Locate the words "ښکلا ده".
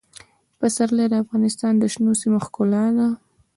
2.45-3.07